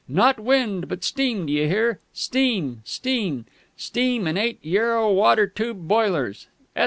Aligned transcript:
"Not 0.07 0.39
wind, 0.39 0.87
but 0.89 1.03
steam; 1.03 1.45
d'you 1.45 1.67
hear? 1.67 1.99
Steam, 2.11 2.81
steam. 2.83 3.45
Steam, 3.77 4.25
in 4.25 4.35
eight 4.35 4.57
Yarrow 4.63 5.11
water 5.11 5.45
tube 5.45 5.87
boilers. 5.87 6.47